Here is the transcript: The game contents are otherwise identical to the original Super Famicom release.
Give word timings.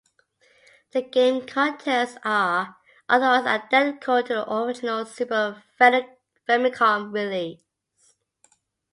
The 0.93 1.03
game 1.03 1.45
contents 1.45 2.17
are 2.23 2.75
otherwise 3.07 3.45
identical 3.45 4.23
to 4.23 4.33
the 4.33 4.51
original 4.51 5.05
Super 5.05 5.63
Famicom 5.79 7.13
release. 7.13 7.59